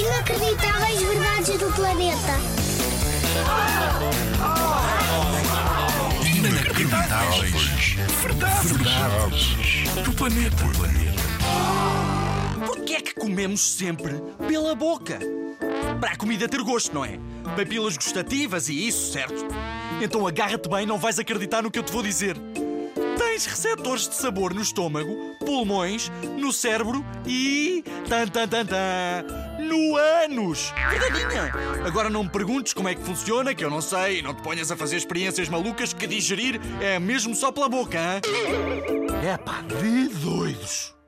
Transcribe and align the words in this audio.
Inacreditáveis 0.00 1.02
verdades 1.02 1.58
do 1.58 1.70
planeta. 1.72 2.40
Inacreditáveis. 6.24 7.96
Verdades. 8.22 8.70
Verdades. 8.72 9.56
Do 10.02 10.12
planeta. 10.14 10.64
Porquê 12.64 12.94
é 12.94 13.00
que 13.02 13.14
comemos 13.14 13.60
sempre 13.60 14.14
pela 14.48 14.74
boca? 14.74 15.18
Para 16.00 16.12
a 16.12 16.16
comida 16.16 16.48
ter 16.48 16.62
gosto, 16.62 16.94
não 16.94 17.04
é? 17.04 17.18
Papilas 17.54 17.94
gustativas 17.98 18.70
e 18.70 18.88
isso, 18.88 19.12
certo? 19.12 19.46
Então 20.00 20.26
agarra-te 20.26 20.66
bem, 20.66 20.86
não 20.86 20.98
vais 20.98 21.18
acreditar 21.18 21.62
no 21.62 21.70
que 21.70 21.78
eu 21.78 21.82
te 21.82 21.92
vou 21.92 22.02
dizer. 22.02 22.38
Tens 23.18 23.44
receptores 23.44 24.08
de 24.08 24.14
sabor 24.14 24.54
no 24.54 24.62
estômago, 24.62 25.36
pulmões, 25.44 26.10
no 26.38 26.50
cérebro 26.52 27.04
e. 27.26 27.84
tan 28.10 28.28
tan 28.28 28.48
tan 28.48 28.66
tan. 28.66 29.24
no 29.60 29.96
ânus! 29.96 30.74
Verdadeinha! 30.90 31.52
Agora 31.86 32.10
não 32.10 32.24
me 32.24 32.28
perguntes 32.28 32.72
como 32.72 32.88
é 32.88 32.94
que 32.94 33.00
funciona, 33.00 33.54
que 33.54 33.64
eu 33.64 33.70
não 33.70 33.80
sei, 33.80 34.20
não 34.20 34.34
te 34.34 34.42
ponhas 34.42 34.72
a 34.72 34.76
fazer 34.76 34.96
experiências 34.96 35.48
malucas 35.48 35.92
que 35.92 36.08
digerir 36.08 36.60
é 36.80 36.98
mesmo 36.98 37.36
só 37.36 37.52
pela 37.52 37.68
boca, 37.68 37.98
hã? 37.98 38.20
É 39.24 39.36
pá, 39.36 39.62
de 39.62 40.08
doidos! 40.08 40.99